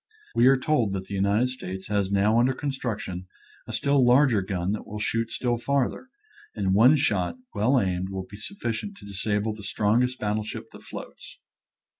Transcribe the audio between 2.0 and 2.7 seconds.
now under